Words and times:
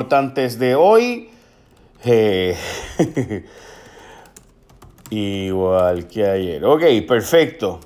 importantes 0.00 0.58
de 0.58 0.74
hoy. 0.74 1.28
Eh, 2.06 2.56
igual 5.10 6.08
que 6.08 6.24
ayer. 6.24 6.64
Ok, 6.64 6.84
perfecto. 7.06 7.80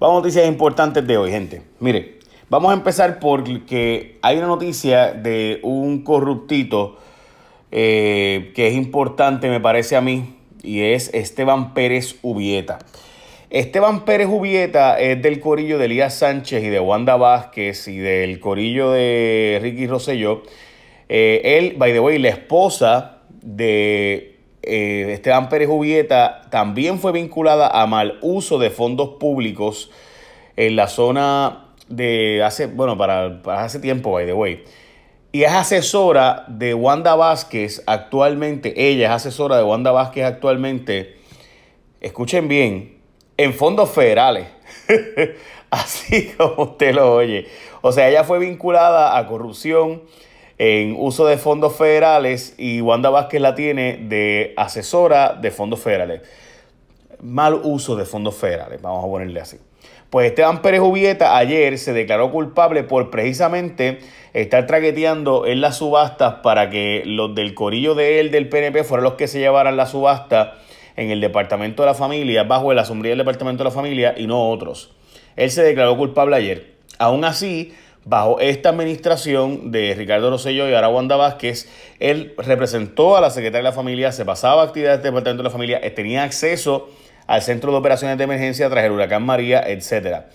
Vamos 0.00 0.16
a 0.16 0.20
noticias 0.22 0.48
importantes 0.48 1.06
de 1.06 1.16
hoy, 1.16 1.30
gente. 1.30 1.62
Mire, 1.78 2.18
vamos 2.50 2.72
a 2.72 2.74
empezar 2.74 3.20
porque 3.20 4.18
hay 4.22 4.38
una 4.38 4.48
noticia 4.48 5.12
de 5.12 5.60
un 5.62 6.02
corruptito 6.02 6.98
eh, 7.70 8.50
que 8.56 8.66
es 8.66 8.74
importante, 8.74 9.48
me 9.48 9.60
parece 9.60 9.94
a 9.94 10.00
mí, 10.00 10.34
y 10.64 10.80
es 10.80 11.14
Esteban 11.14 11.74
Pérez 11.74 12.16
Ubieta. 12.22 12.80
Esteban 13.50 14.04
Pérez 14.04 14.26
Ubieta 14.28 14.98
es 14.98 15.22
del 15.22 15.38
corillo 15.38 15.78
de 15.78 15.84
Elías 15.84 16.18
Sánchez 16.18 16.64
y 16.64 16.70
de 16.70 16.80
Wanda 16.80 17.14
Vázquez 17.14 17.86
y 17.86 17.98
del 17.98 18.40
corillo 18.40 18.90
de 18.90 19.60
Ricky 19.62 19.86
Rosselló 19.86 20.42
eh, 21.08 21.58
él, 21.58 21.74
by 21.76 21.92
the 21.92 22.00
way, 22.00 22.18
la 22.18 22.30
esposa 22.30 23.22
de 23.42 24.36
eh, 24.62 25.12
Esteban 25.12 25.48
Pérez 25.48 25.68
Jubieta 25.68 26.42
también 26.50 26.98
fue 26.98 27.12
vinculada 27.12 27.68
a 27.68 27.86
mal 27.86 28.18
uso 28.22 28.58
de 28.58 28.70
fondos 28.70 29.10
públicos 29.20 29.90
en 30.56 30.74
la 30.74 30.88
zona 30.88 31.66
de 31.88 32.42
hace, 32.42 32.66
bueno, 32.66 32.98
para, 32.98 33.40
hace 33.46 33.78
tiempo, 33.78 34.12
by 34.12 34.26
the 34.26 34.32
way. 34.32 34.64
Y 35.30 35.44
es 35.44 35.52
asesora 35.52 36.44
de 36.48 36.74
Wanda 36.74 37.14
Vázquez 37.14 37.82
actualmente, 37.86 38.90
ella 38.90 39.06
es 39.06 39.12
asesora 39.12 39.56
de 39.56 39.62
Wanda 39.62 39.92
Vázquez 39.92 40.24
actualmente, 40.24 41.16
escuchen 42.00 42.48
bien, 42.48 42.98
en 43.36 43.54
fondos 43.54 43.90
federales. 43.90 44.48
Así 45.70 46.32
como 46.36 46.70
usted 46.70 46.94
lo 46.94 47.14
oye. 47.14 47.46
O 47.82 47.92
sea, 47.92 48.08
ella 48.08 48.24
fue 48.24 48.38
vinculada 48.38 49.16
a 49.18 49.26
corrupción 49.26 50.02
en 50.58 50.96
uso 50.98 51.26
de 51.26 51.36
fondos 51.36 51.76
federales 51.76 52.54
y 52.58 52.80
Wanda 52.80 53.10
Vázquez 53.10 53.40
la 53.40 53.54
tiene 53.54 53.98
de 54.08 54.54
asesora 54.56 55.34
de 55.34 55.50
fondos 55.50 55.80
federales. 55.80 56.22
Mal 57.20 57.60
uso 57.62 57.96
de 57.96 58.04
fondos 58.04 58.34
federales, 58.34 58.80
vamos 58.80 59.04
a 59.04 59.08
ponerle 59.08 59.40
así. 59.40 59.58
Pues 60.10 60.28
Esteban 60.28 60.62
Pérez 60.62 60.80
Ubieta 60.80 61.36
ayer 61.36 61.78
se 61.78 61.92
declaró 61.92 62.30
culpable 62.30 62.84
por 62.84 63.10
precisamente 63.10 63.98
estar 64.32 64.66
traqueteando 64.66 65.46
en 65.46 65.60
las 65.60 65.78
subastas 65.78 66.36
para 66.42 66.70
que 66.70 67.02
los 67.04 67.34
del 67.34 67.54
corillo 67.54 67.94
de 67.94 68.20
él, 68.20 68.30
del 68.30 68.48
PNP, 68.48 68.84
fueran 68.84 69.04
los 69.04 69.14
que 69.14 69.28
se 69.28 69.40
llevaran 69.40 69.76
la 69.76 69.86
subasta 69.86 70.54
en 70.96 71.10
el 71.10 71.20
Departamento 71.20 71.82
de 71.82 71.88
la 71.88 71.94
Familia, 71.94 72.44
bajo 72.44 72.72
la 72.72 72.84
sombría 72.84 73.10
del 73.10 73.18
Departamento 73.18 73.64
de 73.64 73.70
la 73.70 73.74
Familia 73.74 74.14
y 74.16 74.26
no 74.26 74.48
otros. 74.48 74.92
Él 75.36 75.50
se 75.50 75.62
declaró 75.62 75.96
culpable 75.96 76.36
ayer. 76.36 76.76
Aún 76.98 77.24
así, 77.24 77.74
bajo 78.06 78.38
esta 78.38 78.68
administración 78.68 79.72
de 79.72 79.92
Ricardo 79.94 80.30
Rosello 80.30 80.68
y 80.68 80.74
ahora 80.74 80.88
Wanda 80.88 81.16
Vázquez, 81.16 81.68
él 81.98 82.34
representó 82.38 83.16
a 83.16 83.20
la 83.20 83.30
Secretaría 83.30 83.58
de 83.58 83.70
la 83.70 83.72
Familia, 83.72 84.12
se 84.12 84.24
pasaba 84.24 84.62
actividades 84.62 85.02
del 85.02 85.10
Departamento 85.10 85.42
de 85.42 85.48
la 85.48 85.52
Familia, 85.52 85.80
eh, 85.82 85.90
tenía 85.90 86.22
acceso 86.22 86.88
al 87.26 87.42
Centro 87.42 87.72
de 87.72 87.78
Operaciones 87.78 88.16
de 88.16 88.24
Emergencia 88.24 88.70
tras 88.70 88.84
el 88.84 88.92
huracán 88.92 89.24
María, 89.24 89.60
etc. 89.66 90.26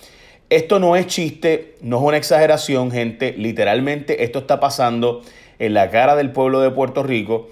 Esto 0.49 0.79
no 0.79 0.97
es 0.97 1.07
chiste, 1.07 1.77
no 1.81 1.99
es 1.99 2.03
una 2.03 2.17
exageración, 2.17 2.91
gente. 2.91 3.33
Literalmente 3.37 4.25
esto 4.25 4.39
está 4.39 4.59
pasando 4.59 5.21
en 5.57 5.73
la 5.73 5.89
cara 5.89 6.17
del 6.17 6.31
pueblo 6.31 6.59
de 6.59 6.71
Puerto 6.71 7.03
Rico, 7.03 7.47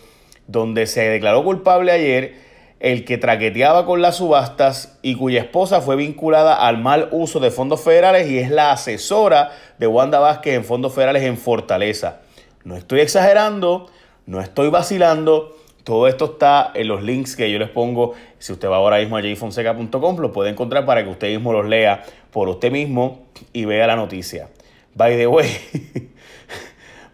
donde 0.47 0.85
se 0.85 1.07
declaró 1.07 1.45
culpable 1.45 1.93
ayer 1.93 2.48
el 2.79 3.03
que 3.03 3.17
traqueteaba 3.17 3.85
con 3.85 4.01
las 4.01 4.17
subastas 4.17 4.97
y 5.01 5.15
cuya 5.15 5.41
esposa 5.41 5.81
fue 5.81 5.95
vinculada 5.95 6.55
al 6.55 6.77
mal 6.77 7.09
uso 7.11 7.39
de 7.39 7.51
fondos 7.51 7.81
federales 7.81 8.29
y 8.29 8.39
es 8.39 8.49
la 8.49 8.71
asesora 8.71 9.51
de 9.77 9.87
Wanda 9.87 10.19
Vázquez 10.19 10.55
en 10.55 10.63
fondos 10.63 10.93
federales 10.93 11.23
en 11.23 11.37
Fortaleza. 11.37 12.21
No 12.63 12.75
estoy 12.75 13.01
exagerando, 13.01 13.87
no 14.25 14.41
estoy 14.41 14.69
vacilando. 14.69 15.57
Todo 15.83 16.07
esto 16.07 16.25
está 16.25 16.71
en 16.73 16.87
los 16.87 17.03
links 17.03 17.35
que 17.35 17.51
yo 17.51 17.57
les 17.57 17.69
pongo. 17.69 18.13
Si 18.37 18.53
usted 18.53 18.69
va 18.69 18.77
ahora 18.77 18.99
mismo 18.99 19.17
a 19.17 19.21
jfonseca.com, 19.21 20.17
lo 20.19 20.31
puede 20.31 20.51
encontrar 20.51 20.85
para 20.85 21.03
que 21.03 21.09
usted 21.09 21.29
mismo 21.29 21.51
los 21.51 21.65
lea 21.65 22.03
por 22.31 22.47
usted 22.47 22.71
mismo 22.71 23.25
y 23.53 23.65
vea 23.65 23.87
la 23.87 23.95
noticia. 23.95 24.49
By 24.95 25.17
the 25.17 25.27
way, 25.27 25.49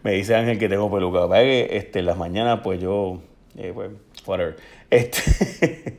me 0.02 0.12
dice 0.12 0.34
Ángel 0.34 0.58
que 0.58 0.68
tengo 0.68 0.90
peluca. 0.90 1.40
este, 1.40 2.00
en 2.00 2.06
las 2.06 2.16
mañanas, 2.16 2.60
pues 2.62 2.80
yo, 2.80 3.20
eh, 3.56 3.72
pues, 3.74 3.90
whatever. 4.26 4.56
Este, 4.90 5.98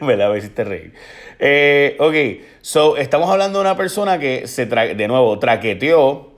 me 0.00 0.16
la 0.16 0.36
hiciste 0.36 0.64
reír. 0.64 0.94
Eh, 1.38 1.96
ok, 1.98 2.44
so 2.60 2.96
estamos 2.96 3.28
hablando 3.30 3.58
de 3.58 3.64
una 3.64 3.76
persona 3.76 4.18
que 4.18 4.46
se 4.46 4.66
de 4.66 5.08
nuevo 5.08 5.38
traqueteó 5.38 6.32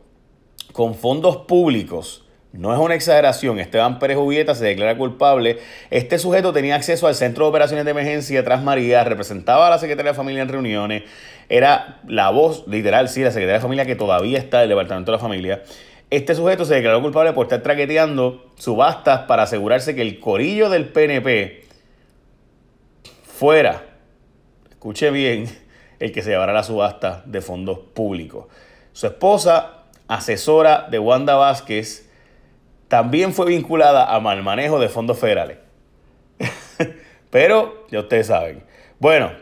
con 0.72 0.94
fondos 0.94 1.38
públicos. 1.38 2.24
No 2.52 2.72
es 2.72 2.78
una 2.78 2.94
exageración. 2.94 3.58
Esteban 3.58 3.98
Pérez 3.98 4.16
Ubieta 4.16 4.54
se 4.54 4.64
declara 4.64 4.96
culpable. 4.96 5.58
Este 5.90 6.20
sujeto 6.20 6.52
tenía 6.52 6.76
acceso 6.76 7.08
al 7.08 7.16
Centro 7.16 7.44
de 7.44 7.50
Operaciones 7.50 7.84
de 7.84 7.90
Emergencia 7.90 8.44
tras 8.44 8.62
María, 8.62 9.02
representaba 9.02 9.66
a 9.66 9.70
la 9.70 9.78
Secretaría 9.78 10.12
de 10.12 10.16
Familia 10.16 10.42
en 10.42 10.48
reuniones, 10.48 11.02
era 11.48 12.00
la 12.06 12.30
voz, 12.30 12.64
literal, 12.68 13.08
sí, 13.08 13.22
la 13.22 13.30
Secretaría 13.30 13.54
de 13.54 13.60
Familia 13.60 13.86
que 13.86 13.96
todavía 13.96 14.38
está 14.38 14.60
del 14.60 14.68
Departamento 14.68 15.10
de 15.10 15.16
la 15.16 15.20
Familia. 15.20 15.62
Este 16.14 16.36
sujeto 16.36 16.64
se 16.64 16.76
declaró 16.76 17.02
culpable 17.02 17.32
por 17.32 17.46
estar 17.46 17.60
traqueteando 17.60 18.46
subastas 18.54 19.22
para 19.22 19.42
asegurarse 19.42 19.96
que 19.96 20.02
el 20.02 20.20
corillo 20.20 20.70
del 20.70 20.86
PNP 20.90 21.64
fuera, 23.24 23.82
escuche 24.70 25.10
bien, 25.10 25.48
el 25.98 26.12
que 26.12 26.22
se 26.22 26.30
llevara 26.30 26.52
la 26.52 26.62
subasta 26.62 27.24
de 27.26 27.40
fondos 27.40 27.80
públicos. 27.80 28.46
Su 28.92 29.08
esposa, 29.08 29.86
asesora 30.06 30.86
de 30.88 31.00
Wanda 31.00 31.34
Vázquez, 31.34 32.08
también 32.86 33.34
fue 33.34 33.46
vinculada 33.46 34.14
a 34.14 34.20
mal 34.20 34.40
manejo 34.44 34.78
de 34.78 34.88
fondos 34.88 35.18
federales. 35.18 35.58
pero 37.30 37.88
ya 37.90 37.98
ustedes 37.98 38.28
saben. 38.28 38.62
Bueno, 39.00 39.32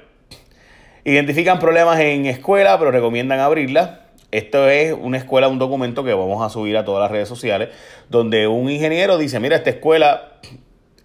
identifican 1.04 1.59
problemas 1.59 2.00
en 2.00 2.25
escuela, 2.25 2.78
pero 2.78 2.91
recomiendan 2.91 3.41
abrirla. 3.41 4.01
Esto 4.32 4.66
es 4.70 4.94
una 4.98 5.19
escuela, 5.19 5.48
un 5.48 5.59
documento 5.59 6.04
que 6.04 6.15
vamos 6.15 6.43
a 6.43 6.48
subir 6.48 6.78
a 6.78 6.87
todas 6.87 7.03
las 7.03 7.10
redes 7.10 7.28
sociales, 7.28 7.69
donde 8.09 8.47
un 8.48 8.70
ingeniero 8.70 9.19
dice, 9.19 9.38
mira, 9.41 9.56
esta 9.56 9.69
escuela 9.69 10.41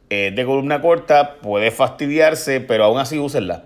es 0.10 0.34
de 0.34 0.46
columna 0.46 0.82
corta, 0.82 1.36
puede 1.42 1.72
fastidiarse, 1.72 2.62
pero 2.62 2.86
aún 2.86 3.00
así 3.00 3.20
úsenla. 3.20 3.66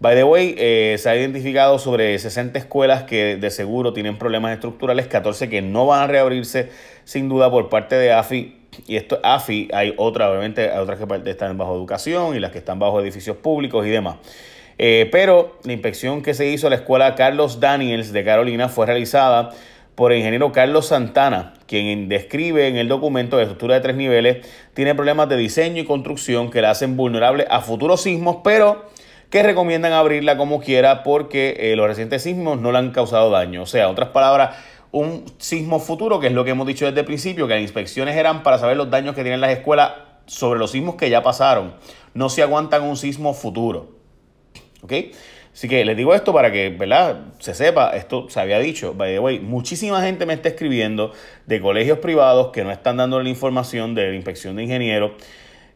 By 0.00 0.16
the 0.16 0.24
way, 0.24 0.54
eh, 0.58 0.96
se 0.98 1.08
ha 1.08 1.16
identificado 1.16 1.78
sobre 1.78 2.18
60 2.18 2.58
escuelas 2.58 3.04
que 3.04 3.36
de 3.36 3.50
seguro 3.50 3.94
tienen 3.94 4.18
problemas 4.18 4.52
estructurales, 4.52 5.06
14 5.06 5.48
que 5.48 5.62
no 5.62 5.86
van 5.86 6.02
a 6.02 6.06
reabrirse 6.06 6.68
sin 7.04 7.30
duda 7.30 7.50
por 7.50 7.70
parte 7.70 7.96
de 7.96 8.12
AFI. 8.12 8.56
Y 8.86 8.96
esto 8.96 9.18
AFI, 9.22 9.68
hay 9.72 9.94
otra, 9.96 10.30
obviamente, 10.30 10.70
hay 10.70 10.78
otras 10.78 10.98
que 10.98 11.30
están 11.30 11.56
bajo 11.56 11.74
educación 11.74 12.36
y 12.36 12.40
las 12.40 12.50
que 12.50 12.58
están 12.58 12.78
bajo 12.78 13.00
edificios 13.00 13.38
públicos 13.38 13.86
y 13.86 13.90
demás. 13.90 14.16
Eh, 14.82 15.10
pero 15.12 15.58
la 15.64 15.74
inspección 15.74 16.22
que 16.22 16.32
se 16.32 16.46
hizo 16.46 16.66
a 16.66 16.70
la 16.70 16.76
escuela 16.76 17.14
Carlos 17.14 17.60
Daniels 17.60 18.14
de 18.14 18.24
Carolina 18.24 18.70
fue 18.70 18.86
realizada 18.86 19.50
por 19.94 20.10
el 20.10 20.20
ingeniero 20.20 20.52
Carlos 20.52 20.86
Santana, 20.86 21.52
quien 21.66 22.08
describe 22.08 22.66
en 22.66 22.76
el 22.76 22.88
documento 22.88 23.36
de 23.36 23.42
estructura 23.42 23.74
de 23.74 23.82
tres 23.82 23.96
niveles, 23.96 24.38
tiene 24.72 24.94
problemas 24.94 25.28
de 25.28 25.36
diseño 25.36 25.82
y 25.82 25.84
construcción 25.84 26.50
que 26.50 26.62
la 26.62 26.70
hacen 26.70 26.96
vulnerable 26.96 27.46
a 27.50 27.60
futuros 27.60 28.00
sismos, 28.00 28.38
pero 28.42 28.86
que 29.28 29.42
recomiendan 29.42 29.92
abrirla 29.92 30.38
como 30.38 30.60
quiera 30.60 31.02
porque 31.02 31.58
eh, 31.60 31.76
los 31.76 31.86
recientes 31.86 32.22
sismos 32.22 32.58
no 32.58 32.72
le 32.72 32.78
han 32.78 32.90
causado 32.90 33.28
daño. 33.28 33.64
O 33.64 33.66
sea, 33.66 33.90
otras 33.90 34.08
palabras, 34.08 34.56
un 34.92 35.26
sismo 35.36 35.78
futuro, 35.78 36.20
que 36.20 36.28
es 36.28 36.32
lo 36.32 36.42
que 36.42 36.52
hemos 36.52 36.66
dicho 36.66 36.86
desde 36.86 37.00
el 37.00 37.06
principio, 37.06 37.46
que 37.46 37.52
las 37.52 37.62
inspecciones 37.62 38.16
eran 38.16 38.42
para 38.42 38.56
saber 38.56 38.78
los 38.78 38.88
daños 38.88 39.14
que 39.14 39.24
tienen 39.24 39.42
las 39.42 39.50
escuelas 39.50 39.90
sobre 40.24 40.58
los 40.58 40.70
sismos 40.70 40.94
que 40.94 41.10
ya 41.10 41.22
pasaron. 41.22 41.74
No 42.14 42.30
se 42.30 42.42
aguantan 42.42 42.82
un 42.84 42.96
sismo 42.96 43.34
futuro. 43.34 43.99
¿Ok? 44.82 44.92
Así 45.52 45.68
que 45.68 45.84
les 45.84 45.96
digo 45.96 46.14
esto 46.14 46.32
para 46.32 46.52
que, 46.52 46.70
¿verdad? 46.70 47.26
Se 47.38 47.54
sepa, 47.54 47.96
esto 47.96 48.30
se 48.30 48.40
había 48.40 48.58
dicho, 48.60 48.94
by 48.94 49.12
the 49.12 49.18
way, 49.18 49.40
muchísima 49.40 50.00
gente 50.02 50.24
me 50.24 50.34
está 50.34 50.48
escribiendo 50.48 51.12
de 51.46 51.60
colegios 51.60 51.98
privados 51.98 52.52
que 52.52 52.62
no 52.62 52.70
están 52.70 52.96
dando 52.96 53.20
la 53.20 53.28
información 53.28 53.94
de 53.94 54.08
la 54.08 54.14
inspección 54.14 54.56
de 54.56 54.62
ingenieros. 54.62 55.12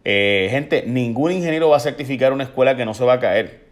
Eh, 0.04 0.48
gente, 0.50 0.84
ningún 0.86 1.32
ingeniero 1.32 1.68
va 1.70 1.78
a 1.78 1.80
certificar 1.80 2.32
una 2.32 2.44
escuela 2.44 2.76
que 2.76 2.84
no 2.84 2.94
se 2.94 3.04
va 3.04 3.14
a 3.14 3.20
caer. 3.20 3.64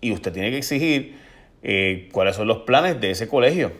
Y 0.00 0.12
usted 0.12 0.32
tiene 0.32 0.50
que 0.50 0.58
exigir 0.58 1.16
eh, 1.62 2.08
cuáles 2.12 2.36
son 2.36 2.46
los 2.46 2.58
planes 2.58 3.00
de 3.00 3.10
ese 3.10 3.26
colegio. 3.26 3.72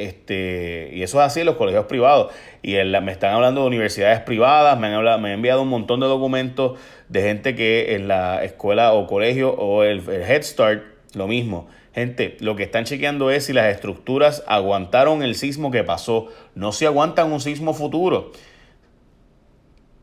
Este, 0.00 0.90
y 0.94 1.02
eso 1.02 1.20
es 1.20 1.26
así 1.26 1.40
en 1.40 1.46
los 1.46 1.56
colegios 1.56 1.84
privados. 1.84 2.32
Y 2.62 2.72
me 2.72 3.12
están 3.12 3.34
hablando 3.34 3.60
de 3.60 3.66
universidades 3.66 4.20
privadas, 4.20 4.78
me 4.78 4.86
han, 4.86 5.04
me 5.04 5.10
han 5.10 5.26
enviado 5.26 5.60
un 5.62 5.68
montón 5.68 6.00
de 6.00 6.06
documentos 6.06 6.78
de 7.10 7.20
gente 7.20 7.54
que 7.54 7.94
en 7.94 8.08
la 8.08 8.42
escuela 8.42 8.94
o 8.94 9.06
colegio 9.06 9.50
o 9.50 9.82
el, 9.82 10.08
Head 10.08 10.42
Start, 10.42 10.82
lo 11.14 11.26
mismo. 11.26 11.68
Gente, 11.94 12.38
lo 12.40 12.56
que 12.56 12.62
están 12.62 12.84
chequeando 12.84 13.30
es 13.30 13.44
si 13.44 13.52
las 13.52 13.66
estructuras 13.66 14.42
aguantaron 14.46 15.22
el 15.22 15.34
sismo 15.34 15.70
que 15.70 15.84
pasó. 15.84 16.28
No 16.54 16.72
se 16.72 16.86
aguantan 16.86 17.30
un 17.30 17.40
sismo 17.40 17.74
futuro. 17.74 18.32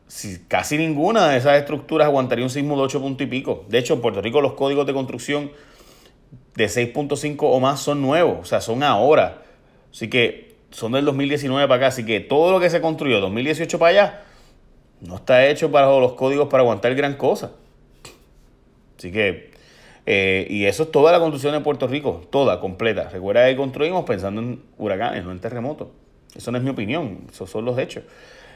Si 0.06 0.38
casi 0.46 0.78
ninguna 0.78 1.28
de 1.28 1.38
esas 1.38 1.58
estructuras 1.58 2.06
aguantaría 2.06 2.44
un 2.44 2.50
sismo 2.50 2.76
de 2.76 2.82
8 2.82 3.00
puntos 3.00 3.26
y 3.26 3.30
pico. 3.30 3.64
De 3.68 3.78
hecho, 3.78 3.94
en 3.94 4.00
Puerto 4.00 4.22
Rico 4.22 4.40
los 4.40 4.52
códigos 4.52 4.86
de 4.86 4.92
construcción 4.92 5.50
de 6.54 6.66
6.5 6.66 7.36
o 7.40 7.58
más 7.58 7.80
son 7.80 8.00
nuevos, 8.00 8.38
o 8.40 8.44
sea, 8.44 8.60
son 8.60 8.84
ahora. 8.84 9.42
Así 9.92 10.08
que 10.08 10.56
son 10.70 10.92
del 10.92 11.04
2019 11.04 11.66
para 11.66 11.76
acá, 11.76 11.86
así 11.88 12.04
que 12.04 12.20
todo 12.20 12.52
lo 12.52 12.60
que 12.60 12.70
se 12.70 12.80
construyó 12.80 13.20
2018 13.20 13.78
para 13.78 13.90
allá 13.90 14.22
no 15.00 15.16
está 15.16 15.46
hecho 15.46 15.70
para 15.70 15.86
los 15.86 16.14
códigos 16.14 16.48
para 16.48 16.62
aguantar 16.62 16.94
gran 16.94 17.14
cosa. 17.14 17.52
Así 18.98 19.12
que, 19.12 19.50
eh, 20.06 20.46
y 20.50 20.64
eso 20.64 20.84
es 20.84 20.90
toda 20.90 21.12
la 21.12 21.20
construcción 21.20 21.52
de 21.52 21.60
Puerto 21.60 21.86
Rico, 21.86 22.22
toda, 22.30 22.60
completa. 22.60 23.08
Recuerda 23.08 23.46
que 23.46 23.56
construimos 23.56 24.04
pensando 24.04 24.40
en 24.40 24.60
huracanes, 24.76 25.24
no 25.24 25.30
en 25.30 25.38
terremotos. 25.38 25.88
Eso 26.34 26.50
no 26.50 26.58
es 26.58 26.64
mi 26.64 26.70
opinión, 26.70 27.20
esos 27.30 27.48
son 27.48 27.64
los 27.64 27.78
hechos. 27.78 28.02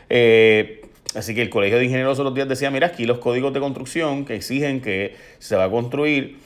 Eh, 0.09 0.83
así 1.15 1.35
que 1.35 1.43
el 1.43 1.51
Colegio 1.51 1.79
de 1.79 1.85
Ingenieros 1.85 2.19
los 2.19 2.35
días 2.35 2.49
decía, 2.49 2.71
mira, 2.71 2.89
aquí 2.89 3.05
los 3.05 3.19
códigos 3.19 3.53
de 3.53 3.61
construcción 3.61 4.25
que 4.25 4.35
exigen 4.35 4.81
que 4.81 5.15
se 5.39 5.57
va 5.57 5.65
a 5.65 5.71
construir, 5.71 6.39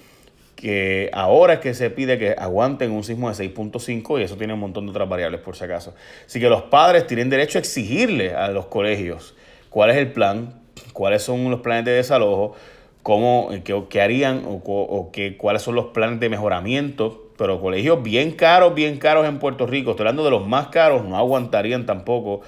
que 0.57 1.11
ahora 1.13 1.55
es 1.55 1.61
que 1.61 1.75
se 1.75 1.91
pide 1.91 2.19
que 2.19 2.31
aguanten 2.31 2.91
un 2.91 3.05
sismo 3.05 3.33
de 3.33 3.37
6.5 3.45 4.19
y 4.19 4.25
eso 4.25 4.37
tiene 4.37 4.55
un 4.55 4.61
montón 4.61 4.87
de 4.87 4.91
otras 4.91 5.09
variables 5.09 5.41
por 5.43 5.55
si 5.55 5.65
acaso. 5.65 5.95
Así 6.25 6.41
que 6.41 6.49
los 6.49 6.63
padres 6.63 7.07
tienen 7.07 7.29
derecho 7.29 7.59
a 7.59 7.61
exigirle 7.61 8.35
a 8.35 8.49
los 8.49 8.67
colegios 8.67 9.35
cuál 9.69 9.91
es 9.91 9.99
el 9.99 10.11
plan, 10.13 10.55
cuáles 10.95 11.23
son 11.23 11.51
los 11.51 11.61
planes 11.61 11.85
de 11.85 11.93
desalojo, 11.93 12.57
cómo, 13.03 13.51
qué, 13.89 14.01
harían 14.01 14.45
o, 14.47 14.63
o 14.65 15.13
cuáles 15.37 15.63
son 15.63 15.75
los 15.75 15.87
planes 15.89 16.19
de 16.21 16.31
mejoramiento. 16.31 17.23
Pero 17.37 17.61
colegios 17.61 18.03
bien 18.03 18.33
caros, 18.33 18.75
bien 18.75 18.97
caros 18.97 19.27
en 19.27 19.39
Puerto 19.39 19.67
Rico, 19.67 19.91
estoy 19.91 20.05
hablando 20.05 20.25
de 20.25 20.31
los 20.31 20.47
más 20.49 20.69
caros, 20.69 21.05
no 21.05 21.19
aguantarían 21.19 21.85
tampoco 21.85 22.41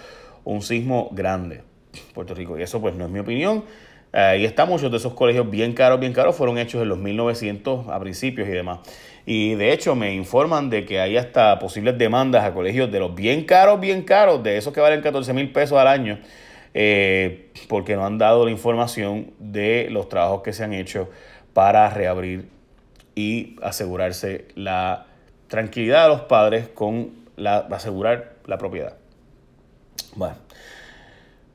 un 0.44 0.62
sismo 0.62 1.10
grande 1.12 1.56
en 1.92 2.14
Puerto 2.14 2.32
Rico. 2.32 2.58
Y 2.58 2.62
eso 2.62 2.80
pues 2.80 2.94
no 2.94 3.04
es 3.04 3.10
mi 3.10 3.18
opinión. 3.18 3.64
Ahí 4.12 4.44
está, 4.44 4.64
muchos 4.64 4.90
de 4.90 4.96
esos 4.96 5.12
colegios 5.12 5.48
bien 5.50 5.74
caros, 5.74 6.00
bien 6.00 6.12
caros, 6.12 6.34
fueron 6.34 6.58
hechos 6.58 6.82
en 6.82 6.88
los 6.88 6.98
1900 6.98 7.88
a 7.88 8.00
principios 8.00 8.48
y 8.48 8.52
demás. 8.52 8.80
Y 9.26 9.54
de 9.56 9.72
hecho 9.72 9.94
me 9.94 10.14
informan 10.14 10.70
de 10.70 10.86
que 10.86 11.00
hay 11.00 11.18
hasta 11.18 11.58
posibles 11.58 11.98
demandas 11.98 12.44
a 12.44 12.54
colegios 12.54 12.90
de 12.90 13.00
los 13.00 13.14
bien 13.14 13.44
caros, 13.44 13.78
bien 13.78 14.02
caros, 14.02 14.42
de 14.42 14.56
esos 14.56 14.72
que 14.72 14.80
valen 14.80 15.02
14 15.02 15.34
mil 15.34 15.52
pesos 15.52 15.76
al 15.78 15.86
año, 15.86 16.18
eh, 16.72 17.50
porque 17.68 17.94
no 17.94 18.06
han 18.06 18.16
dado 18.16 18.46
la 18.46 18.50
información 18.50 19.32
de 19.38 19.88
los 19.90 20.08
trabajos 20.08 20.42
que 20.42 20.54
se 20.54 20.64
han 20.64 20.72
hecho 20.72 21.10
para 21.52 21.90
reabrir 21.90 22.48
y 23.14 23.56
asegurarse 23.62 24.46
la 24.54 25.06
tranquilidad 25.48 26.04
de 26.04 26.08
los 26.08 26.20
padres 26.22 26.68
con 26.68 27.10
la, 27.36 27.58
asegurar 27.58 28.36
la 28.46 28.56
propiedad. 28.56 28.94
Bueno. 30.14 30.47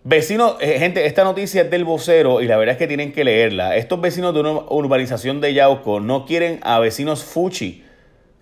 Vecinos, 0.05 0.57
eh, 0.59 0.79
gente, 0.79 1.05
esta 1.05 1.23
noticia 1.23 1.61
es 1.61 1.71
del 1.71 1.85
vocero 1.85 2.41
y 2.41 2.47
la 2.47 2.57
verdad 2.57 2.73
es 2.73 2.77
que 2.77 2.88
tienen 2.88 3.13
que 3.13 3.23
leerla. 3.23 3.77
Estos 3.77 4.01
vecinos 4.01 4.33
de 4.33 4.41
una 4.41 4.51
urbanización 4.51 5.39
de 5.39 5.53
Yauco 5.53 6.01
no 6.01 6.25
quieren 6.25 6.59
a 6.63 6.77
vecinos 6.79 7.23
Fuchi 7.23 7.85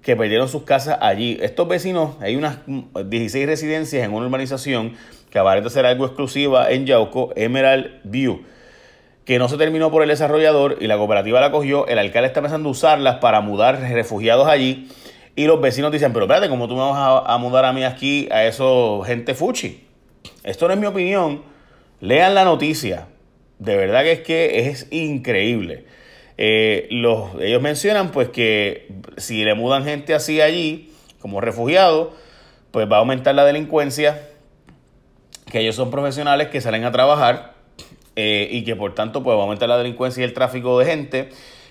que 0.01 0.15
perdieron 0.15 0.47
sus 0.47 0.63
casas 0.63 0.97
allí. 1.01 1.37
Estos 1.39 1.67
vecinos, 1.67 2.15
hay 2.19 2.35
unas 2.35 2.57
16 2.65 3.45
residencias 3.45 4.03
en 4.03 4.11
una 4.11 4.25
urbanización 4.25 4.93
que 5.29 5.37
aparenta 5.37 5.69
ser 5.69 5.85
algo 5.85 6.07
exclusiva 6.07 6.71
en 6.71 6.87
Yauco, 6.87 7.31
Emerald 7.35 7.91
View, 8.05 8.41
que 9.23 9.37
no 9.37 9.47
se 9.47 9.57
terminó 9.57 9.91
por 9.91 10.01
el 10.01 10.09
desarrollador 10.09 10.77
y 10.81 10.87
la 10.87 10.97
cooperativa 10.97 11.41
la 11.41 11.51
cogió. 11.51 11.85
El 11.85 11.99
alcalde 11.99 12.29
está 12.29 12.39
empezando 12.39 12.69
a 12.69 12.71
usarlas 12.71 13.17
para 13.17 13.39
mudar 13.41 13.79
refugiados 13.79 14.47
allí. 14.47 14.89
Y 15.35 15.45
los 15.45 15.61
vecinos 15.61 15.91
dicen, 15.91 16.11
pero 16.11 16.25
espérate, 16.25 16.49
¿cómo 16.49 16.67
tú 16.67 16.73
me 16.73 16.81
vas 16.81 16.97
a, 16.97 17.35
a 17.35 17.37
mudar 17.37 17.65
a 17.65 17.71
mí 17.71 17.83
aquí 17.83 18.27
a 18.31 18.45
eso 18.45 19.03
gente 19.05 19.35
fuchi? 19.35 19.85
Esto 20.43 20.67
no 20.67 20.73
es 20.73 20.79
mi 20.79 20.87
opinión. 20.87 21.50
Lean 22.01 22.33
la 22.33 22.43
noticia. 22.43 23.07
De 23.59 23.77
verdad 23.77 24.01
que 24.01 24.11
es 24.11 24.19
que 24.21 24.69
es 24.69 24.87
increíble. 24.91 25.85
Eh, 26.37 26.87
los, 26.89 27.39
ellos 27.39 27.61
mencionan 27.61 28.11
pues 28.11 28.29
que 28.29 28.87
si 29.17 29.45
le 29.45 29.53
mudan 29.53 29.83
gente 29.83 30.15
así 30.15 30.41
allí, 30.41 30.91
como 31.19 31.41
refugiados, 31.41 32.09
pues 32.71 32.91
va 32.91 32.95
a 32.95 32.99
aumentar 32.99 33.35
la 33.35 33.45
delincuencia, 33.45 34.19
que 35.51 35.59
ellos 35.59 35.75
son 35.75 35.91
profesionales 35.91 36.47
que 36.47 36.59
salen 36.59 36.85
a 36.85 36.91
trabajar 36.91 37.53
eh, 38.15 38.47
y 38.49 38.63
que 38.63 38.75
por 38.75 38.95
tanto 38.95 39.21
pues 39.21 39.35
va 39.35 39.41
a 39.41 39.43
aumentar 39.43 39.69
la 39.69 39.77
delincuencia 39.77 40.21
y 40.21 40.23
el 40.23 40.33
tráfico 40.33 40.79
de 40.79 40.85
gente 40.85 41.29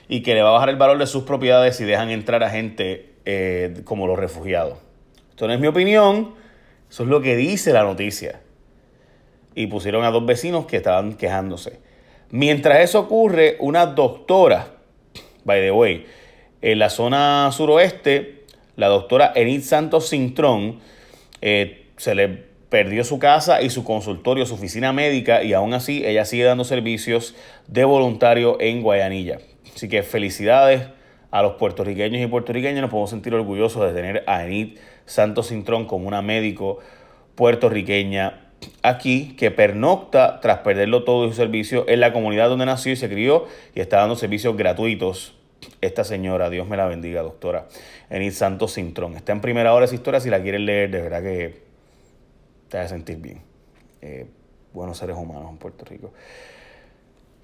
y 0.09 0.23
que 0.23 0.35
le 0.35 0.43
va 0.43 0.51
a 0.51 0.53
bajar 0.53 0.69
el 0.69 0.77
valor 0.77 0.99
de 0.99 1.09
sus 1.09 1.25
propiedades 1.25 1.77
si 1.77 1.85
dejan 1.85 2.11
entrar 2.11 2.45
a 2.45 2.51
gente 2.51 3.15
eh, 3.25 3.81
como 3.83 4.07
los 4.07 4.17
refugiados. 4.17 4.79
Esto 5.31 5.49
no 5.49 5.55
es 5.55 5.59
mi 5.59 5.67
opinión, 5.67 6.35
eso 6.89 7.03
es 7.03 7.09
lo 7.09 7.21
que 7.21 7.35
dice 7.35 7.73
la 7.73 7.83
noticia 7.83 8.41
y 9.55 9.67
pusieron 9.67 10.05
a 10.05 10.11
dos 10.11 10.25
vecinos 10.27 10.67
que 10.67 10.77
estaban 10.77 11.15
quejándose. 11.15 11.81
Mientras 12.31 12.81
eso 12.81 13.01
ocurre, 13.01 13.57
una 13.59 13.87
doctora, 13.87 14.75
by 15.45 15.61
the 15.61 15.71
way, 15.73 16.07
en 16.63 16.79
la 16.79 16.91
zona 16.91 17.51
suroeste, 17.53 18.45
la 18.77 18.89
doctora 18.89 19.33
Enid 19.35 19.63
Santos 19.63 20.11
Cintrón, 20.11 20.79
eh, 21.41 21.87
se 21.97 22.15
le 22.15 22.29
perdió 22.69 23.03
su 23.03 23.19
casa 23.19 23.63
y 23.63 23.71
su 23.71 23.83
consultorio, 23.83 24.47
su 24.47 24.55
oficina 24.55 24.93
médica, 24.93 25.43
y 25.43 25.53
aún 25.53 25.75
así 25.75 26.05
ella 26.07 26.25
sigue 26.25 26.45
dando 26.45 26.65
servicios 26.65 27.35
de 27.67 27.85
voluntario 27.85 28.59
en 28.61 28.83
Guayanilla. 28.83 29.39
Así 29.75 29.89
que 29.89 30.03
felicidades 30.03 30.83
a 31.31 31.43
los 31.43 31.55
puertorriqueños 31.55 32.23
y 32.23 32.27
puertorriqueñas, 32.27 32.81
nos 32.81 32.91
podemos 32.91 33.11
sentir 33.11 33.35
orgullosos 33.35 33.87
de 33.87 33.93
tener 33.93 34.25
a 34.27 34.45
Enid 34.45 34.79
Santos 35.05 35.49
Cintrón 35.49 35.87
como 35.87 36.07
una 36.07 36.23
médico 36.23 36.79
puertorriqueña 37.35 38.50
aquí 38.83 39.35
que 39.37 39.51
pernocta 39.51 40.41
tras 40.41 40.59
perderlo 40.59 41.05
todo 41.05 41.29
su 41.29 41.35
servicio 41.35 41.85
en 41.89 42.01
la 42.01 42.13
comunidad 42.13 42.49
donde 42.49 42.67
nació 42.67 42.93
y 42.93 42.97
se 42.97 43.09
crió 43.09 43.47
y 43.75 43.81
está 43.81 43.99
dando 43.99 44.17
servicios 44.17 44.57
gratuitos. 44.57 45.35
Esta 45.81 46.05
señora, 46.05 46.49
Dios 46.49 46.67
me 46.69 46.77
la 46.77 46.87
bendiga, 46.87 47.23
doctora 47.23 47.67
Enid 48.09 48.33
Santos 48.33 48.75
Cintrón. 48.75 49.17
Está 49.17 49.33
en 49.33 49.41
primera 49.41 49.75
hora 49.75 49.85
esa 49.85 49.95
historia, 49.95 50.21
si 50.21 50.31
la 50.31 50.43
quieren 50.43 50.67
leer, 50.67 50.91
de 50.91 51.03
verdad 51.03 51.23
que 51.23 51.63
te 52.69 52.79
a 52.79 52.89
sentir 52.89 53.19
bien. 53.19 53.43
Eh, 54.01 54.27
buenos 54.73 54.99
seres 54.99 55.17
humanos 55.17 55.51
en 55.51 55.57
Puerto 55.59 55.85
Rico. 55.85 56.13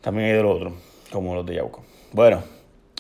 También 0.01 0.29
hay 0.29 0.37
de 0.37 0.43
lo 0.43 0.53
otro, 0.53 0.73
como 1.11 1.35
los 1.35 1.45
de 1.45 1.57
Yauco. 1.57 1.85
Bueno, 2.13 2.43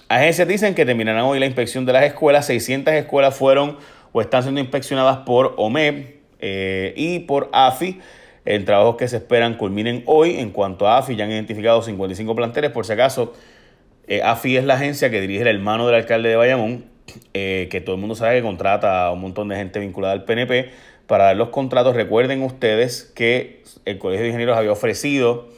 agencias 0.09 0.47
dicen 0.49 0.75
que 0.75 0.85
terminarán 0.85 1.25
hoy 1.25 1.39
la 1.39 1.47
inspección 1.47 1.87
de 1.87 1.93
las 1.93 2.05
escuelas. 2.05 2.47
600 2.47 2.95
escuelas 2.95 3.35
fueron 3.35 3.79
o 4.13 4.21
están 4.21 4.43
siendo 4.43 4.61
inspeccionadas 4.61 5.19
por 5.19 5.55
OMEP, 5.57 6.16
eh, 6.48 6.94
y 6.96 7.19
por 7.20 7.50
AFI. 7.52 8.00
En 8.44 8.64
trabajos 8.64 8.94
que 8.94 9.08
se 9.08 9.16
esperan 9.16 9.54
culminen 9.56 10.04
hoy. 10.06 10.38
En 10.38 10.50
cuanto 10.50 10.87
a 10.87 10.98
AFI, 10.98 11.16
ya 11.16 11.25
han 11.25 11.32
identificado 11.32 11.82
55 11.82 12.37
planteles. 12.37 12.70
Por 12.70 12.87
si 12.87 12.93
acaso, 12.93 13.32
eh, 14.06 14.22
AFI 14.22 14.58
es 14.58 14.64
la 14.64 14.75
agencia 14.75 15.10
que 15.10 15.20
dirige 15.20 15.43
el 15.43 15.48
hermano 15.48 15.87
del 15.87 15.96
alcalde 15.96 16.28
de 16.28 16.37
Bayamón, 16.37 16.84
eh, 17.34 17.66
que 17.69 17.81
todo 17.81 17.96
el 17.96 18.00
mundo 18.00 18.14
sabe 18.14 18.37
que 18.37 18.43
contrata 18.43 19.06
a 19.06 19.10
un 19.10 19.20
montón 19.20 19.48
de 19.48 19.56
gente 19.56 19.81
vinculada 19.81 20.12
al 20.12 20.25
PNP 20.25 20.70
para 21.08 21.25
dar 21.25 21.37
los 21.37 21.48
contratos. 21.48 21.96
Recuerden 21.96 22.40
ustedes 22.43 23.02
que 23.16 23.64
el 23.84 23.98
Colegio 23.98 24.22
de 24.22 24.28
Ingenieros 24.28 24.56
había 24.56 24.70
ofrecido 24.70 25.48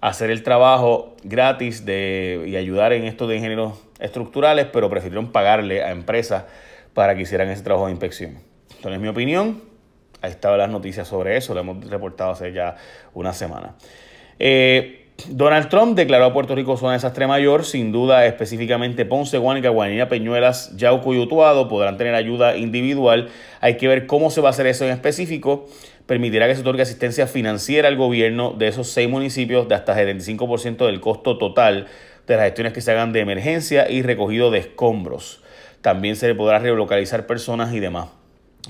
hacer 0.00 0.30
el 0.30 0.42
trabajo 0.42 1.14
gratis 1.22 1.84
de, 1.84 2.44
y 2.48 2.56
ayudar 2.56 2.92
en 2.92 3.04
esto 3.04 3.28
de 3.28 3.36
ingenieros 3.36 3.80
estructurales, 4.00 4.66
pero 4.72 4.90
prefirieron 4.90 5.30
pagarle 5.30 5.84
a 5.84 5.92
empresas 5.92 6.46
para 6.94 7.14
que 7.14 7.22
hicieran 7.22 7.48
ese 7.50 7.62
trabajo 7.62 7.86
de 7.86 7.92
inspección. 7.92 8.38
Entonces, 8.74 9.00
mi 9.00 9.06
opinión, 9.06 9.71
Ahí 10.22 10.30
estaban 10.30 10.58
las 10.58 10.70
noticias 10.70 11.08
sobre 11.08 11.36
eso, 11.36 11.52
lo 11.52 11.60
hemos 11.60 11.84
reportado 11.90 12.30
hace 12.30 12.52
ya 12.52 12.76
una 13.12 13.32
semana. 13.32 13.74
Eh, 14.38 15.02
Donald 15.28 15.68
Trump 15.68 15.96
declaró 15.96 16.26
a 16.26 16.32
Puerto 16.32 16.54
Rico 16.54 16.76
zona 16.76 16.92
de 16.92 16.96
desastre 16.96 17.26
mayor, 17.26 17.64
sin 17.64 17.92
duda 17.92 18.26
específicamente 18.26 19.04
Ponce, 19.04 19.38
Guanica, 19.38 19.68
Guanilla, 19.68 20.08
Peñuelas, 20.08 20.76
Yauco 20.76 21.14
y 21.14 21.18
Utuado 21.18 21.68
podrán 21.68 21.96
tener 21.96 22.14
ayuda 22.14 22.56
individual. 22.56 23.28
Hay 23.60 23.76
que 23.76 23.88
ver 23.88 24.06
cómo 24.06 24.30
se 24.30 24.40
va 24.40 24.48
a 24.48 24.50
hacer 24.50 24.66
eso 24.66 24.84
en 24.84 24.90
específico. 24.90 25.66
Permitirá 26.06 26.48
que 26.48 26.54
se 26.54 26.62
otorgue 26.62 26.82
asistencia 26.82 27.26
financiera 27.26 27.88
al 27.88 27.96
gobierno 27.96 28.52
de 28.52 28.68
esos 28.68 28.88
seis 28.88 29.08
municipios 29.08 29.68
de 29.68 29.74
hasta 29.74 29.96
75% 29.96 30.86
del 30.86 31.00
costo 31.00 31.38
total 31.38 31.86
de 32.26 32.36
las 32.36 32.46
gestiones 32.46 32.72
que 32.72 32.80
se 32.80 32.90
hagan 32.90 33.12
de 33.12 33.20
emergencia 33.20 33.88
y 33.90 34.02
recogido 34.02 34.50
de 34.50 34.58
escombros. 34.58 35.42
También 35.82 36.16
se 36.16 36.28
le 36.28 36.34
podrá 36.34 36.58
relocalizar 36.58 37.26
personas 37.26 37.72
y 37.74 37.80
demás 37.80 38.21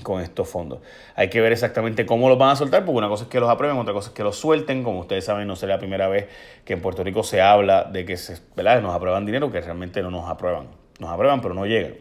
con 0.03 0.21
estos 0.21 0.49
fondos. 0.49 0.79
Hay 1.15 1.29
que 1.29 1.41
ver 1.41 1.51
exactamente 1.51 2.05
cómo 2.05 2.29
los 2.29 2.37
van 2.37 2.51
a 2.51 2.55
soltar, 2.55 2.85
porque 2.85 2.97
una 2.97 3.07
cosa 3.07 3.23
es 3.23 3.29
que 3.29 3.39
los 3.39 3.49
aprueben, 3.49 3.77
otra 3.77 3.93
cosa 3.93 4.09
es 4.09 4.15
que 4.15 4.23
los 4.23 4.35
suelten. 4.35 4.83
Como 4.83 4.99
ustedes 4.99 5.25
saben, 5.25 5.47
no 5.47 5.55
será 5.55 5.75
la 5.75 5.79
primera 5.79 6.07
vez 6.07 6.27
que 6.65 6.73
en 6.73 6.81
Puerto 6.81 7.03
Rico 7.03 7.23
se 7.23 7.41
habla 7.41 7.85
de 7.85 8.05
que 8.05 8.17
se, 8.17 8.37
¿verdad? 8.55 8.81
nos 8.81 8.93
aprueban 8.93 9.25
dinero 9.25 9.51
que 9.51 9.61
realmente 9.61 10.01
no 10.01 10.11
nos 10.11 10.29
aprueban. 10.29 10.67
Nos 10.99 11.09
aprueban, 11.09 11.41
pero 11.41 11.53
no 11.53 11.65
llegan, 11.65 11.95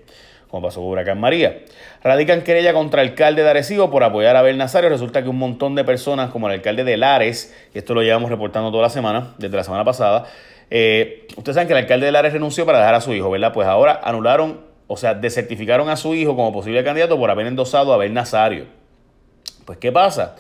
como 0.49 0.67
pasó 0.67 0.81
con 0.81 0.91
Huracán 0.91 1.19
María. 1.19 1.63
Radican 2.03 2.43
querella 2.43 2.75
contra 2.75 3.03
el 3.03 3.11
alcalde 3.11 3.43
de 3.43 3.51
Arecibo 3.51 3.91
por 3.91 4.05
apoyar 4.05 4.37
a 4.37 4.41
Abel 4.41 4.59
Nazario. 4.59 4.91
Resulta 4.91 5.23
que 5.23 5.29
un 5.29 5.39
montón 5.39 5.75
de 5.75 5.85
personas, 5.85 6.31
como 6.31 6.49
el 6.49 6.55
alcalde 6.55 6.85
de 6.85 6.97
Lares, 6.97 7.55
y 7.75 7.79
esto 7.79 7.95
lo 7.95 8.03
llevamos 8.03 8.31
reportando 8.31 8.71
toda 8.71 8.83
la 8.83 8.91
semana, 8.91 9.35
desde 9.39 9.57
la 9.57 9.65
semana 9.65 9.85
pasada, 9.85 10.27
eh, 10.71 11.27
ustedes 11.37 11.55
saben 11.55 11.69
que 11.69 11.75
el 11.75 11.81
alcalde 11.81 12.07
de 12.07 12.13
Lares 12.13 12.33
renunció 12.33 12.65
para 12.65 12.79
dejar 12.79 12.95
a 12.95 13.01
su 13.01 13.13
hijo, 13.13 13.31
¿verdad? 13.31 13.53
Pues 13.53 13.69
ahora 13.69 14.01
anularon 14.03 14.72
o 14.93 14.97
sea, 14.99 15.15
desertificaron 15.15 15.89
a 15.89 15.97
su 15.97 16.15
hijo 16.15 16.37
como 16.37 16.53
posible 16.53 16.85
candidato 16.85 17.17
por 17.19 17.31
haber 17.31 17.47
endosado 17.47 17.93
a 17.93 17.95
Abel 17.95 18.13
Nazario. 18.13 18.67
Pues, 19.65 19.79
¿qué 19.79 19.91
pasa? 19.91 20.37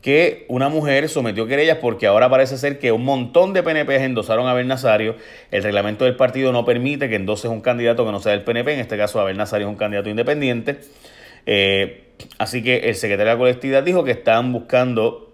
Que 0.00 0.44
una 0.48 0.68
mujer 0.68 1.08
sometió 1.08 1.46
querellas 1.46 1.78
porque 1.80 2.08
ahora 2.08 2.28
parece 2.28 2.58
ser 2.58 2.80
que 2.80 2.90
un 2.90 3.04
montón 3.04 3.52
de 3.52 3.62
PNP 3.62 3.94
endosaron 4.02 4.48
a 4.48 4.50
Abel 4.50 4.66
Nazario. 4.66 5.14
El 5.52 5.62
reglamento 5.62 6.04
del 6.04 6.16
partido 6.16 6.50
no 6.50 6.64
permite 6.64 7.08
que 7.08 7.14
endoses 7.14 7.48
un 7.48 7.60
candidato 7.60 8.04
que 8.04 8.10
no 8.10 8.18
sea 8.18 8.32
del 8.32 8.42
PNP. 8.42 8.74
En 8.74 8.80
este 8.80 8.96
caso, 8.96 9.20
Abel 9.20 9.36
Nazario 9.36 9.68
es 9.68 9.70
un 9.70 9.78
candidato 9.78 10.10
independiente. 10.10 10.80
Eh, 11.46 12.08
así 12.38 12.60
que 12.60 12.88
el 12.88 12.96
secretario 12.96 13.30
de 13.30 13.34
la 13.36 13.38
colectividad 13.38 13.84
dijo 13.84 14.02
que 14.02 14.10
están 14.10 14.52
buscando 14.52 15.32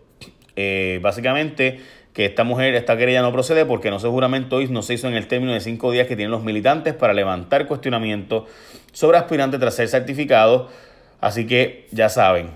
eh, 0.56 0.98
básicamente 1.00 1.80
que 2.18 2.24
esta 2.24 2.42
mujer, 2.42 2.74
esta 2.74 2.96
querella 2.96 3.22
no 3.22 3.30
procede 3.30 3.64
porque 3.64 3.90
no 3.90 4.00
se 4.00 4.08
juramento 4.08 4.56
hoy 4.56 4.66
no 4.66 4.82
se 4.82 4.94
hizo 4.94 5.06
en 5.06 5.14
el 5.14 5.28
término 5.28 5.52
de 5.52 5.60
cinco 5.60 5.92
días 5.92 6.08
que 6.08 6.16
tienen 6.16 6.32
los 6.32 6.42
militantes 6.42 6.92
para 6.92 7.12
levantar 7.12 7.68
cuestionamiento 7.68 8.44
sobre 8.90 9.18
aspirantes 9.18 9.60
tras 9.60 9.74
ser 9.76 9.86
certificados. 9.86 10.68
Así 11.20 11.46
que 11.46 11.86
ya 11.92 12.08
saben, 12.08 12.50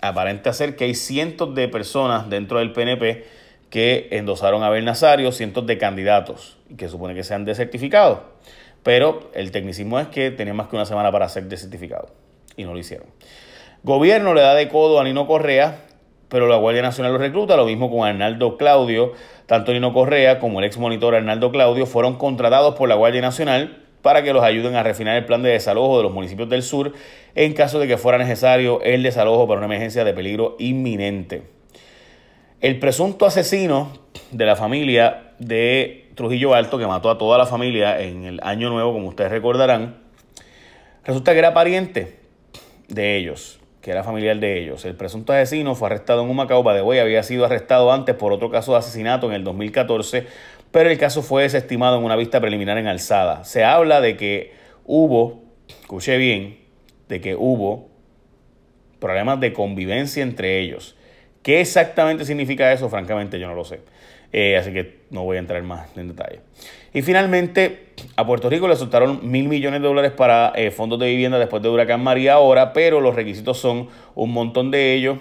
aparenta 0.00 0.54
ser 0.54 0.74
que 0.74 0.84
hay 0.84 0.94
cientos 0.94 1.54
de 1.54 1.68
personas 1.68 2.30
dentro 2.30 2.60
del 2.60 2.72
PNP 2.72 3.26
que 3.68 4.08
endosaron 4.12 4.62
a 4.62 4.68
Abel 4.68 4.86
Nazario, 4.86 5.30
cientos 5.30 5.66
de 5.66 5.76
candidatos 5.76 6.56
que 6.78 6.88
supone 6.88 7.14
que 7.14 7.24
sean 7.24 7.44
desertificados. 7.44 8.20
Pero 8.82 9.30
el 9.34 9.50
tecnicismo 9.50 10.00
es 10.00 10.08
que 10.08 10.30
tenía 10.30 10.54
más 10.54 10.68
que 10.68 10.76
una 10.76 10.86
semana 10.86 11.12
para 11.12 11.28
ser 11.28 11.42
desertificado 11.42 12.08
y 12.56 12.64
no 12.64 12.72
lo 12.72 12.78
hicieron. 12.78 13.08
Gobierno 13.82 14.32
le 14.32 14.40
da 14.40 14.54
de 14.54 14.70
codo 14.70 14.98
a 14.98 15.04
Nino 15.04 15.26
Correa, 15.26 15.91
pero 16.32 16.48
la 16.48 16.56
Guardia 16.56 16.80
Nacional 16.80 17.12
lo 17.12 17.18
recluta, 17.18 17.58
lo 17.58 17.66
mismo 17.66 17.90
con 17.90 18.08
Arnaldo 18.08 18.56
Claudio. 18.56 19.12
Tanto 19.44 19.70
Nino 19.74 19.92
Correa 19.92 20.38
como 20.38 20.60
el 20.60 20.64
ex 20.64 20.78
monitor 20.78 21.14
Arnaldo 21.14 21.52
Claudio 21.52 21.84
fueron 21.84 22.16
contratados 22.16 22.74
por 22.74 22.88
la 22.88 22.94
Guardia 22.94 23.20
Nacional 23.20 23.82
para 24.00 24.22
que 24.22 24.32
los 24.32 24.42
ayuden 24.42 24.74
a 24.74 24.82
refinar 24.82 25.14
el 25.18 25.26
plan 25.26 25.42
de 25.42 25.50
desalojo 25.50 25.98
de 25.98 26.04
los 26.04 26.12
municipios 26.12 26.48
del 26.48 26.62
sur 26.62 26.94
en 27.34 27.52
caso 27.52 27.78
de 27.80 27.86
que 27.86 27.98
fuera 27.98 28.16
necesario 28.16 28.80
el 28.80 29.02
desalojo 29.02 29.46
para 29.46 29.58
una 29.58 29.66
emergencia 29.66 30.04
de 30.04 30.14
peligro 30.14 30.56
inminente. 30.58 31.42
El 32.62 32.78
presunto 32.78 33.26
asesino 33.26 33.92
de 34.30 34.46
la 34.46 34.56
familia 34.56 35.34
de 35.38 36.08
Trujillo 36.14 36.54
Alto, 36.54 36.78
que 36.78 36.86
mató 36.86 37.10
a 37.10 37.18
toda 37.18 37.36
la 37.36 37.44
familia 37.44 38.00
en 38.00 38.24
el 38.24 38.40
Año 38.42 38.70
Nuevo, 38.70 38.94
como 38.94 39.08
ustedes 39.08 39.30
recordarán, 39.30 39.96
resulta 41.04 41.34
que 41.34 41.40
era 41.40 41.52
pariente 41.52 42.20
de 42.88 43.18
ellos, 43.18 43.60
que 43.82 43.90
era 43.90 44.02
familiar 44.02 44.38
de 44.38 44.62
ellos. 44.62 44.84
El 44.86 44.94
presunto 44.94 45.34
asesino 45.34 45.74
fue 45.74 45.88
arrestado 45.88 46.22
en 46.22 46.30
un 46.30 46.36
Macao, 46.36 46.62
de 46.62 47.00
había 47.00 47.22
sido 47.22 47.44
arrestado 47.44 47.92
antes 47.92 48.14
por 48.14 48.32
otro 48.32 48.50
caso 48.50 48.72
de 48.72 48.78
asesinato 48.78 49.26
en 49.26 49.34
el 49.34 49.44
2014 49.44 50.26
pero 50.72 50.90
el 50.90 50.98
caso 50.98 51.22
fue 51.22 51.42
desestimado 51.42 51.98
en 51.98 52.04
una 52.04 52.16
vista 52.16 52.40
preliminar 52.40 52.78
en 52.78 52.86
alzada. 52.86 53.44
Se 53.44 53.62
habla 53.62 54.00
de 54.00 54.16
que 54.16 54.54
hubo, 54.84 55.44
escuché 55.68 56.16
bien, 56.16 56.58
de 57.08 57.20
que 57.20 57.36
hubo 57.36 57.90
problemas 58.98 59.38
de 59.38 59.52
convivencia 59.52 60.22
entre 60.22 60.58
ellos. 60.60 60.96
¿Qué 61.42 61.60
exactamente 61.60 62.24
significa 62.24 62.72
eso? 62.72 62.88
Francamente 62.88 63.38
yo 63.38 63.48
no 63.48 63.54
lo 63.54 63.64
sé. 63.64 63.80
Eh, 64.32 64.56
así 64.56 64.72
que 64.72 65.00
no 65.10 65.24
voy 65.24 65.36
a 65.36 65.40
entrar 65.40 65.62
más 65.62 65.94
en 65.94 66.08
detalle. 66.08 66.40
Y 66.94 67.02
finalmente, 67.02 67.94
a 68.16 68.26
Puerto 68.26 68.50
Rico 68.50 68.68
le 68.68 68.76
soltaron 68.76 69.20
mil 69.22 69.48
millones 69.48 69.80
de 69.80 69.88
dólares 69.88 70.12
para 70.12 70.52
eh, 70.54 70.70
fondos 70.70 70.98
de 70.98 71.06
vivienda 71.06 71.38
después 71.38 71.62
de 71.62 71.68
Huracán 71.68 72.02
María 72.02 72.34
ahora, 72.34 72.72
pero 72.72 73.00
los 73.00 73.14
requisitos 73.14 73.58
son 73.58 73.88
un 74.14 74.32
montón 74.32 74.70
de 74.70 74.94
ellos 74.94 75.18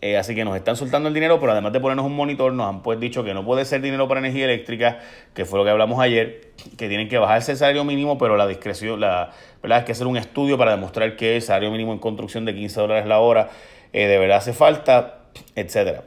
eh, 0.00 0.16
así 0.16 0.34
que 0.34 0.44
nos 0.44 0.56
están 0.56 0.76
soltando 0.76 1.08
el 1.08 1.14
dinero, 1.14 1.38
pero 1.40 1.52
además 1.52 1.72
de 1.72 1.80
ponernos 1.80 2.06
un 2.06 2.14
monitor, 2.14 2.52
nos 2.52 2.68
han 2.68 2.82
pues 2.82 2.98
dicho 3.00 3.24
que 3.24 3.34
no 3.34 3.44
puede 3.44 3.64
ser 3.64 3.80
dinero 3.80 4.08
para 4.08 4.20
energía 4.20 4.44
eléctrica, 4.44 5.00
que 5.34 5.44
fue 5.44 5.58
lo 5.58 5.64
que 5.64 5.70
hablamos 5.70 6.00
ayer, 6.00 6.52
que 6.76 6.88
tienen 6.88 7.08
que 7.08 7.18
bajarse 7.18 7.52
el 7.52 7.58
salario 7.58 7.84
mínimo, 7.84 8.18
pero 8.18 8.36
la 8.36 8.46
discreción, 8.46 9.00
la 9.00 9.30
verdad 9.62 9.80
es 9.80 9.84
que 9.84 9.92
hacer 9.92 10.06
un 10.06 10.16
estudio 10.16 10.58
para 10.58 10.72
demostrar 10.72 11.16
que 11.16 11.36
el 11.36 11.42
salario 11.42 11.70
mínimo 11.70 11.92
en 11.92 11.98
construcción 11.98 12.44
de 12.44 12.54
15 12.54 12.80
dólares 12.80 13.06
la 13.06 13.20
hora 13.20 13.50
eh, 13.92 14.06
de 14.06 14.18
verdad 14.18 14.38
hace 14.38 14.52
falta, 14.52 15.18
etcétera. 15.54 16.04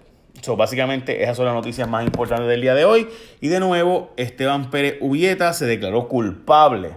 Básicamente 0.58 1.24
esas 1.24 1.38
son 1.38 1.46
las 1.46 1.56
noticias 1.56 1.88
más 1.88 2.06
importantes 2.06 2.48
del 2.48 2.62
día 2.62 2.76
de 2.76 2.86
hoy. 2.86 3.08
Y 3.42 3.48
de 3.48 3.60
nuevo, 3.60 4.12
Esteban 4.16 4.70
Pérez 4.70 4.98
Ubieta 5.02 5.54
se 5.54 5.66
declaró 5.66 6.08
culpable. 6.08 6.92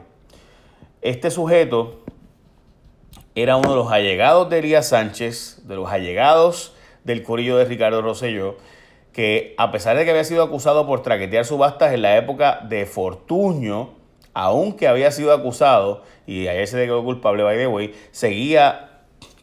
Este 1.00 1.30
sujeto 1.30 2.02
era 3.34 3.56
uno 3.56 3.70
de 3.70 3.76
los 3.76 3.92
allegados 3.92 4.50
de 4.50 4.58
Elías 4.58 4.88
Sánchez, 4.88 5.62
de 5.64 5.76
los 5.76 5.90
allegados 5.90 6.74
del 7.04 7.22
corillo 7.22 7.56
de 7.56 7.64
Ricardo 7.64 8.02
Rosselló, 8.02 8.56
que 9.12 9.54
a 9.56 9.70
pesar 9.70 9.96
de 9.96 10.04
que 10.04 10.10
había 10.10 10.24
sido 10.24 10.42
acusado 10.42 10.86
por 10.86 11.02
traquetear 11.02 11.44
subastas 11.44 11.94
en 11.94 12.02
la 12.02 12.16
época 12.16 12.60
de 12.68 12.84
Fortuño, 12.84 13.94
aunque 14.34 14.88
había 14.88 15.10
sido 15.10 15.32
acusado, 15.32 16.02
y 16.26 16.48
ayer 16.48 16.66
se 16.66 16.76
declaró 16.76 17.02
culpable, 17.04 17.42
by 17.44 17.56
the 17.56 17.66
way, 17.66 17.94
seguía 18.10 18.87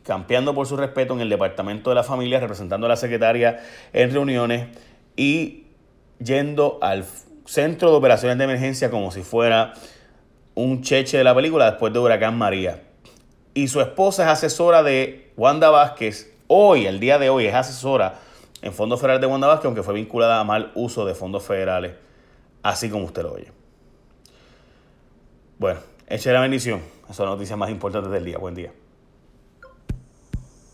campeando 0.05 0.53
por 0.53 0.67
su 0.67 0.77
respeto 0.77 1.13
en 1.13 1.21
el 1.21 1.29
departamento 1.29 1.89
de 1.89 1.95
la 1.95 2.03
familia, 2.03 2.39
representando 2.39 2.85
a 2.85 2.89
la 2.89 2.95
secretaria 2.95 3.59
en 3.91 4.13
reuniones 4.13 4.67
y 5.15 5.65
yendo 6.19 6.77
al 6.81 7.05
centro 7.45 7.91
de 7.91 7.97
operaciones 7.97 8.37
de 8.37 8.43
emergencia 8.43 8.89
como 8.89 9.11
si 9.11 9.23
fuera 9.23 9.73
un 10.53 10.81
cheche 10.81 11.17
de 11.17 11.23
la 11.23 11.35
película 11.35 11.69
después 11.71 11.91
de 11.91 11.99
Huracán 11.99 12.37
María 12.37 12.81
y 13.55 13.67
su 13.69 13.81
esposa 13.81 14.23
es 14.23 14.29
asesora 14.29 14.83
de 14.83 15.31
Wanda 15.37 15.69
Vázquez. 15.69 16.31
Hoy, 16.47 16.85
el 16.85 16.99
día 16.99 17.17
de 17.17 17.29
hoy, 17.29 17.47
es 17.47 17.55
asesora 17.55 18.19
en 18.61 18.73
fondos 18.73 18.99
federales 18.99 19.21
de 19.21 19.27
Wanda 19.27 19.47
Vázquez, 19.47 19.65
aunque 19.65 19.81
fue 19.81 19.95
vinculada 19.95 20.39
a 20.39 20.43
mal 20.43 20.71
uso 20.75 21.05
de 21.05 21.15
fondos 21.15 21.43
federales, 21.43 21.93
así 22.61 22.89
como 22.89 23.05
usted 23.05 23.23
lo 23.23 23.31
oye. 23.31 23.51
Bueno, 25.57 25.79
eche 26.07 26.31
la 26.33 26.41
bendición. 26.41 26.81
Esas 27.05 27.15
son 27.15 27.27
las 27.27 27.35
noticias 27.35 27.57
más 27.57 27.69
importantes 27.69 28.11
del 28.11 28.25
día. 28.25 28.37
Buen 28.37 28.55
día. 28.55 28.71